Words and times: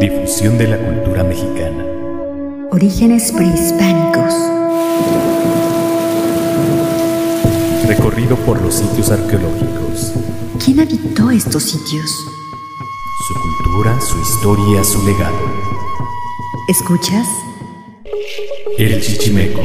Difusión 0.00 0.58
de 0.58 0.68
la 0.68 0.76
cultura 0.76 1.24
mexicana. 1.24 1.82
Orígenes 2.70 3.32
prehispánicos. 3.32 4.34
Recorrido 7.88 8.36
por 8.44 8.60
los 8.60 8.74
sitios 8.74 9.10
arqueológicos. 9.10 10.12
¿Quién 10.62 10.80
habitó 10.80 11.30
estos 11.30 11.62
sitios? 11.62 12.10
Su 13.26 13.34
cultura, 13.40 13.98
su 14.00 14.20
historia, 14.20 14.84
su 14.84 15.02
legado. 15.06 15.38
¿Escuchas? 16.68 17.26
El 18.76 19.00
Chichimeco. 19.00 19.62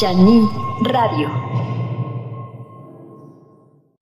Shani 0.00 0.48
Radio. 0.82 1.30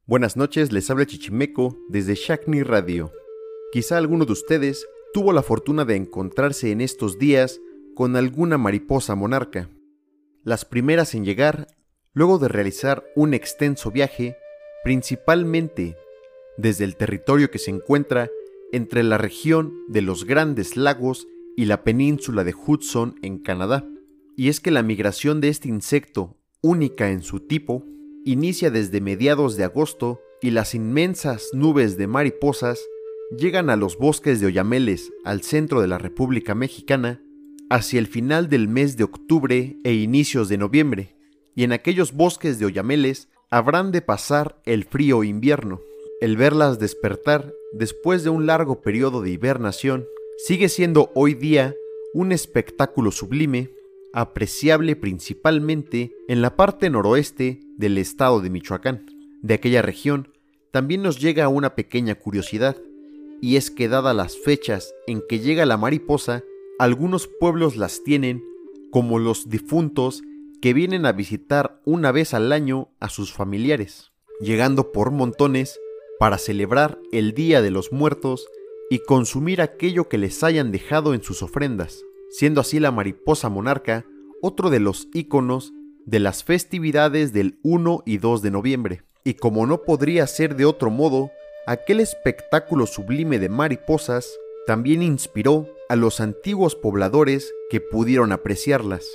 Buenas 0.07 0.39
noches, 0.39 0.73
les 0.73 0.91
habla 0.91 1.05
Chichimeco 1.05 1.77
desde 1.91 2.15
Shakni 2.15 2.63
Radio. 2.63 3.13
Quizá 3.73 3.99
alguno 3.99 4.25
de 4.25 4.33
ustedes 4.33 4.87
tuvo 5.13 5.33
la 5.33 5.43
fortuna 5.43 5.85
de 5.85 5.97
encontrarse 5.97 6.71
en 6.71 6.81
estos 6.81 7.19
días 7.19 7.61
con 7.95 8.17
alguna 8.17 8.59
mariposa 8.59 9.15
monarca. 9.15 9.69
Las 10.43 10.65
primeras 10.65 11.15
en 11.15 11.25
llegar, 11.25 11.67
luego 12.15 12.39
de 12.39 12.49
realizar 12.49 13.05
un 13.15 13.35
extenso 13.35 13.91
viaje, 13.91 14.37
principalmente 14.83 15.97
desde 16.57 16.85
el 16.85 16.97
territorio 16.97 17.51
que 17.51 17.59
se 17.59 17.71
encuentra 17.71 18.31
entre 18.73 19.03
la 19.03 19.19
región 19.19 19.75
de 19.89 20.03
los 20.03 20.25
Grandes 20.25 20.77
Lagos 20.77 21.29
y 21.57 21.67
la 21.67 21.85
península 21.85 22.45
de 22.45 22.55
Hudson 22.55 23.17
en 23.23 23.39
Canadá. 23.39 23.87
Y 24.37 24.49
es 24.49 24.61
que 24.61 24.71
la 24.71 24.83
migración 24.83 25.41
de 25.41 25.49
este 25.49 25.69
insecto, 25.69 26.39
única 26.63 27.11
en 27.11 27.23
su 27.23 27.41
tipo, 27.41 27.85
inicia 28.25 28.71
desde 28.71 29.01
mediados 29.03 29.57
de 29.57 29.65
agosto 29.65 30.21
y 30.41 30.51
las 30.51 30.75
inmensas 30.75 31.51
nubes 31.53 31.99
de 31.99 32.07
mariposas 32.07 32.81
llegan 33.39 33.71
a 33.71 33.77
los 33.77 33.97
bosques 33.99 34.41
de 34.41 34.47
Oyameles, 34.47 35.13
al 35.25 35.43
centro 35.43 35.81
de 35.81 35.89
la 35.89 35.99
República 35.99 36.55
Mexicana, 36.55 37.23
hacia 37.71 37.99
el 37.99 38.07
final 38.07 38.49
del 38.49 38.69
mes 38.69 38.97
de 38.97 39.05
octubre 39.05 39.77
e 39.83 39.95
inicios 39.95 40.49
de 40.49 40.59
noviembre, 40.59 41.17
y 41.55 41.65
en 41.65 41.73
aquellos 41.73 42.13
bosques 42.13 42.59
de 42.59 42.67
Oyameles 42.67 43.29
habrán 43.51 43.93
de 43.93 44.03
pasar 44.03 44.61
el 44.65 44.85
frío 44.85 45.25
invierno. 45.25 45.81
El 46.21 46.37
verlas 46.37 46.79
despertar 46.79 47.53
después 47.73 48.25
de 48.25 48.31
un 48.31 48.47
largo 48.47 48.81
periodo 48.81 49.23
de 49.23 49.31
hibernación 49.31 50.07
sigue 50.39 50.69
siendo 50.69 51.11
hoy 51.15 51.35
día 51.35 51.75
un 52.15 52.33
espectáculo 52.33 53.11
sublime, 53.11 53.71
apreciable 54.13 54.97
principalmente 54.97 56.13
en 56.29 56.43
la 56.43 56.57
parte 56.57 56.91
noroeste 56.91 57.61
del 57.77 57.97
estado 57.99 58.41
de 58.41 58.51
Michoacán. 58.51 59.07
De 59.41 59.55
aquella 59.55 59.83
región 59.83 60.29
también 60.71 61.03
nos 61.03 61.19
llega 61.19 61.49
una 61.49 61.75
pequeña 61.75 62.15
curiosidad, 62.15 62.77
y 63.43 63.57
es 63.57 63.73
que 63.73 63.89
dadas 63.89 64.15
las 64.15 64.39
fechas 64.39 64.95
en 65.09 65.21
que 65.29 65.41
llega 65.41 65.67
la 65.67 65.77
mariposa, 65.77 66.45
algunos 66.79 67.27
pueblos 67.27 67.77
las 67.77 68.05
tienen 68.05 68.45
como 68.93 69.19
los 69.19 69.51
difuntos 69.51 70.23
que 70.63 70.73
vienen 70.73 71.05
a 71.07 71.13
visitar 71.13 71.81
una 71.85 72.13
vez 72.13 72.35
al 72.35 72.53
año 72.53 72.91
a 73.01 73.09
sus 73.09 73.33
familiares, 73.33 74.13
llegando 74.41 74.93
por 74.93 75.11
montones 75.11 75.81
para 76.21 76.39
celebrar 76.39 77.01
el 77.11 77.35
Día 77.35 77.63
de 77.63 77.73
los 77.73 77.91
Muertos 77.91 78.47
y 78.91 79.01
consumir 79.01 79.61
aquello 79.61 80.09
que 80.09 80.19
les 80.19 80.45
hayan 80.45 80.71
dejado 80.71 81.13
en 81.13 81.25
sus 81.25 81.43
ofrendas, 81.43 82.05
siendo 82.31 82.61
así 82.61 82.79
la 82.79 82.93
mariposa 82.93 83.49
monarca 83.49 84.07
otro 84.41 84.71
de 84.71 84.79
los 84.79 85.09
íconos 85.15 85.73
de 86.07 86.21
las 86.21 86.45
festividades 86.45 87.33
del 87.33 87.59
1 87.65 88.05
y 88.07 88.19
2 88.19 88.41
de 88.41 88.51
noviembre. 88.53 89.03
Y 89.25 89.35
como 89.35 89.67
no 89.67 89.83
podría 89.83 90.29
ser 90.29 90.55
de 90.55 90.65
otro 90.65 90.91
modo, 90.91 91.33
aquel 91.67 92.01
espectáculo 92.01 92.87
sublime 92.87 93.39
de 93.39 93.49
mariposas 93.49 94.29
también 94.67 95.03
inspiró 95.03 95.69
a 95.89 95.97
los 95.97 96.21
antiguos 96.21 96.75
pobladores 96.75 97.53
que 97.71 97.81
pudieron 97.81 98.33
apreciarlas. 98.33 99.07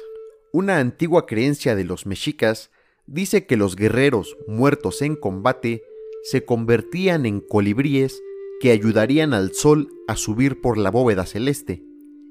Una 0.51 0.79
antigua 0.79 1.25
creencia 1.25 1.75
de 1.75 1.83
los 1.83 2.05
mexicas 2.05 2.71
dice 3.05 3.45
que 3.45 3.57
los 3.57 3.75
guerreros 3.75 4.37
muertos 4.47 5.01
en 5.01 5.15
combate 5.15 5.83
se 6.23 6.45
convertían 6.45 7.25
en 7.25 7.41
colibríes 7.41 8.21
que 8.59 8.71
ayudarían 8.71 9.33
al 9.33 9.53
sol 9.53 9.89
a 10.07 10.15
subir 10.15 10.61
por 10.61 10.77
la 10.77 10.89
bóveda 10.89 11.25
celeste 11.25 11.83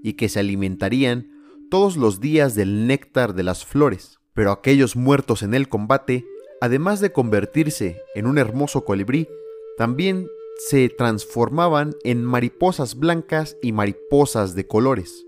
y 0.02 0.14
que 0.14 0.28
se 0.28 0.40
alimentarían 0.40 1.30
todos 1.70 1.96
los 1.96 2.20
días 2.20 2.54
del 2.54 2.86
néctar 2.86 3.34
de 3.34 3.42
las 3.42 3.64
flores. 3.64 4.18
Pero 4.34 4.52
aquellos 4.52 4.96
muertos 4.96 5.42
en 5.42 5.54
el 5.54 5.68
combate, 5.68 6.26
además 6.60 7.00
de 7.00 7.12
convertirse 7.12 8.02
en 8.14 8.26
un 8.26 8.38
hermoso 8.38 8.84
colibrí, 8.84 9.28
también 9.76 10.28
se 10.58 10.88
transformaban 10.88 11.94
en 12.02 12.24
mariposas 12.24 12.98
blancas 12.98 13.56
y 13.62 13.72
mariposas 13.72 14.54
de 14.54 14.66
colores. 14.66 15.24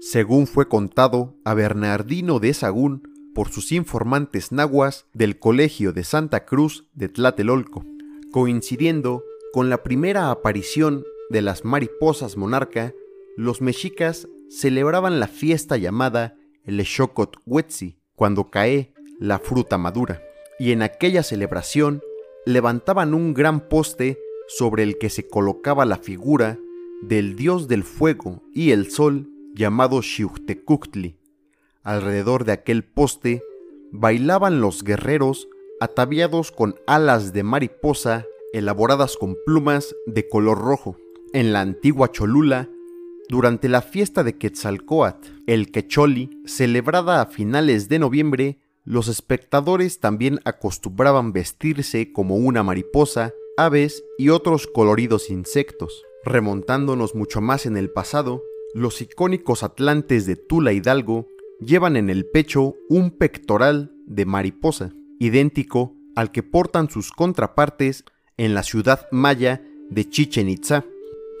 Según 0.00 0.46
fue 0.46 0.68
contado 0.68 1.36
a 1.44 1.52
Bernardino 1.54 2.38
de 2.38 2.54
Sagún 2.54 3.02
por 3.34 3.50
sus 3.50 3.72
informantes 3.72 4.52
nahuas 4.52 5.06
del 5.12 5.38
Colegio 5.38 5.92
de 5.92 6.04
Santa 6.04 6.46
Cruz 6.46 6.86
de 6.94 7.08
Tlatelolco, 7.08 7.84
coincidiendo 8.32 9.22
con 9.52 9.68
la 9.68 9.82
primera 9.82 10.30
aparición 10.30 11.04
de 11.28 11.42
las 11.42 11.64
mariposas 11.64 12.36
monarca, 12.36 12.94
los 13.36 13.60
mexicas 13.60 14.28
celebraban 14.48 15.20
la 15.20 15.28
fiesta 15.28 15.76
llamada 15.76 16.36
el 16.64 16.84
Huetzi, 17.46 17.98
cuando 18.14 18.50
cae 18.50 18.92
la 19.18 19.38
fruta 19.38 19.78
madura, 19.78 20.22
y 20.58 20.72
en 20.72 20.82
aquella 20.82 21.22
celebración 21.22 22.02
levantaban 22.46 23.14
un 23.14 23.34
gran 23.34 23.68
poste 23.68 24.18
sobre 24.48 24.82
el 24.82 24.98
que 24.98 25.10
se 25.10 25.28
colocaba 25.28 25.84
la 25.84 25.98
figura 25.98 26.58
del 27.02 27.36
dios 27.36 27.68
del 27.68 27.84
fuego 27.84 28.42
y 28.52 28.72
el 28.72 28.90
sol 28.90 29.28
llamado 29.54 30.02
Xiuhtecuhtli. 30.02 31.16
Alrededor 31.82 32.44
de 32.44 32.52
aquel 32.52 32.84
poste 32.84 33.42
bailaban 33.92 34.60
los 34.60 34.84
guerreros 34.84 35.48
ataviados 35.80 36.52
con 36.52 36.76
alas 36.86 37.32
de 37.32 37.42
mariposa 37.42 38.26
elaboradas 38.52 39.16
con 39.16 39.36
plumas 39.46 39.94
de 40.06 40.28
color 40.28 40.58
rojo. 40.58 40.96
En 41.32 41.52
la 41.52 41.60
antigua 41.60 42.10
Cholula, 42.10 42.68
durante 43.28 43.68
la 43.68 43.80
fiesta 43.80 44.24
de 44.24 44.36
Quetzalcoatl, 44.36 45.28
el 45.46 45.70
Quecholi, 45.70 46.42
celebrada 46.44 47.22
a 47.22 47.26
finales 47.26 47.88
de 47.88 48.00
noviembre, 48.00 48.58
los 48.84 49.08
espectadores 49.08 50.00
también 50.00 50.40
acostumbraban 50.44 51.32
vestirse 51.32 52.12
como 52.12 52.36
una 52.36 52.62
mariposa, 52.62 53.32
aves 53.56 54.04
y 54.18 54.30
otros 54.30 54.66
coloridos 54.66 55.30
insectos. 55.30 56.04
Remontándonos 56.24 57.14
mucho 57.14 57.40
más 57.40 57.66
en 57.66 57.76
el 57.76 57.90
pasado, 57.90 58.42
los 58.74 59.00
icónicos 59.00 59.62
atlantes 59.62 60.26
de 60.26 60.36
Tula 60.36 60.72
Hidalgo 60.72 61.28
llevan 61.60 61.96
en 61.96 62.08
el 62.08 62.26
pecho 62.26 62.76
un 62.88 63.10
pectoral 63.10 63.92
de 64.06 64.24
mariposa, 64.24 64.92
idéntico 65.18 65.94
al 66.16 66.32
que 66.32 66.42
portan 66.42 66.90
sus 66.90 67.12
contrapartes 67.12 68.04
en 68.36 68.54
la 68.54 68.62
ciudad 68.62 69.06
maya 69.10 69.62
de 69.90 70.08
Chichen 70.08 70.48
Itza. 70.48 70.84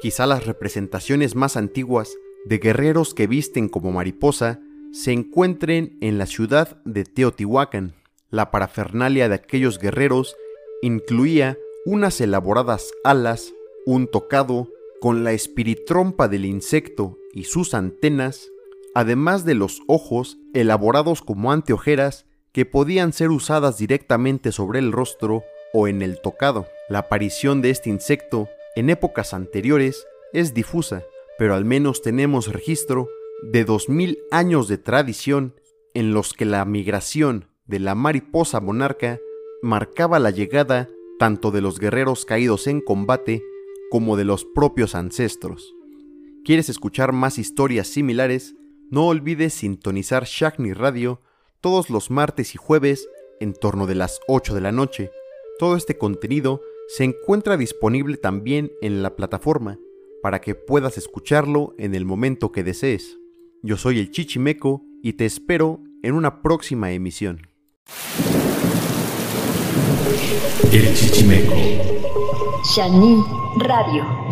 Quizá 0.02 0.26
las 0.26 0.46
representaciones 0.46 1.34
más 1.34 1.56
antiguas 1.56 2.14
de 2.44 2.58
guerreros 2.58 3.14
que 3.14 3.26
visten 3.26 3.68
como 3.68 3.92
mariposa 3.92 4.60
se 4.92 5.12
encuentren 5.12 5.96
en 6.00 6.18
la 6.18 6.26
ciudad 6.26 6.80
de 6.84 7.04
Teotihuacán. 7.04 7.94
La 8.30 8.50
parafernalia 8.50 9.28
de 9.28 9.36
aquellos 9.36 9.78
guerreros 9.78 10.36
incluía 10.82 11.56
unas 11.86 12.20
elaboradas 12.20 12.90
alas, 13.04 13.52
un 13.86 14.08
tocado 14.08 14.68
con 15.00 15.24
la 15.24 15.32
espiritrompa 15.32 16.28
del 16.28 16.44
insecto 16.44 17.18
y 17.32 17.44
sus 17.44 17.74
antenas, 17.74 18.48
además 18.94 19.44
de 19.44 19.54
los 19.54 19.80
ojos 19.86 20.38
elaborados 20.54 21.22
como 21.22 21.52
anteojeras 21.52 22.26
que 22.52 22.66
podían 22.66 23.12
ser 23.12 23.30
usadas 23.30 23.78
directamente 23.78 24.50
sobre 24.50 24.80
el 24.80 24.90
rostro 24.92 25.44
o 25.72 25.86
en 25.86 26.02
el 26.02 26.20
tocado. 26.20 26.66
La 26.88 27.00
aparición 27.00 27.62
de 27.62 27.70
este 27.70 27.90
insecto 27.90 28.48
en 28.74 28.90
épocas 28.90 29.34
anteriores 29.34 30.04
es 30.32 30.52
difusa, 30.52 31.04
pero 31.38 31.54
al 31.54 31.64
menos 31.64 32.02
tenemos 32.02 32.52
registro 32.52 33.08
de 33.42 33.64
2000 33.64 34.18
años 34.30 34.68
de 34.68 34.78
tradición 34.78 35.54
en 35.94 36.12
los 36.12 36.34
que 36.34 36.44
la 36.44 36.64
migración 36.64 37.46
de 37.66 37.80
la 37.80 37.94
mariposa 37.94 38.60
monarca 38.60 39.18
marcaba 39.62 40.18
la 40.18 40.30
llegada 40.30 40.88
tanto 41.18 41.50
de 41.50 41.60
los 41.60 41.78
guerreros 41.78 42.24
caídos 42.24 42.66
en 42.66 42.80
combate 42.80 43.42
como 43.90 44.16
de 44.16 44.24
los 44.24 44.44
propios 44.44 44.94
ancestros. 44.94 45.74
¿Quieres 46.44 46.68
escuchar 46.68 47.12
más 47.12 47.38
historias 47.38 47.88
similares? 47.88 48.54
No 48.90 49.08
olvides 49.08 49.54
sintonizar 49.54 50.24
Shagni 50.24 50.72
Radio 50.72 51.20
todos 51.60 51.90
los 51.90 52.10
martes 52.10 52.54
y 52.54 52.58
jueves 52.58 53.08
en 53.40 53.54
torno 53.54 53.86
de 53.86 53.94
las 53.94 54.20
8 54.28 54.54
de 54.54 54.60
la 54.60 54.72
noche. 54.72 55.10
Todo 55.58 55.76
este 55.76 55.98
contenido 55.98 56.60
se 56.88 57.04
encuentra 57.04 57.56
disponible 57.56 58.16
también 58.16 58.72
en 58.80 59.02
la 59.02 59.16
plataforma 59.16 59.78
para 60.22 60.40
que 60.40 60.54
puedas 60.54 60.98
escucharlo 60.98 61.74
en 61.78 61.94
el 61.94 62.04
momento 62.04 62.52
que 62.52 62.64
desees. 62.64 63.20
Yo 63.62 63.76
soy 63.76 63.98
el 63.98 64.10
Chichimeco 64.10 64.82
y 65.02 65.12
te 65.14 65.26
espero 65.26 65.80
en 66.02 66.14
una 66.14 66.40
próxima 66.40 66.92
emisión. 66.92 67.46
El 70.72 70.94
Chichimeco. 70.94 71.54
Shani 72.74 73.22
Radio. 73.58 74.29